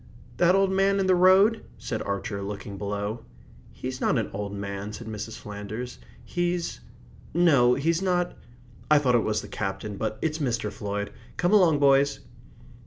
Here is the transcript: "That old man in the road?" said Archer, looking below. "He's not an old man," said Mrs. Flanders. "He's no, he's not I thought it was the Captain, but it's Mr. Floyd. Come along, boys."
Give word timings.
"That 0.37 0.55
old 0.55 0.71
man 0.71 0.99
in 0.99 1.05
the 1.05 1.13
road?" 1.13 1.63
said 1.77 2.01
Archer, 2.01 2.41
looking 2.41 2.75
below. 2.75 3.23
"He's 3.71 4.01
not 4.01 4.17
an 4.17 4.31
old 4.33 4.51
man," 4.51 4.91
said 4.93 5.05
Mrs. 5.05 5.37
Flanders. 5.37 5.99
"He's 6.25 6.79
no, 7.35 7.75
he's 7.75 8.01
not 8.01 8.35
I 8.89 8.97
thought 8.97 9.13
it 9.13 9.19
was 9.19 9.43
the 9.43 9.47
Captain, 9.47 9.97
but 9.97 10.17
it's 10.19 10.39
Mr. 10.39 10.71
Floyd. 10.71 11.11
Come 11.37 11.53
along, 11.53 11.77
boys." 11.77 12.21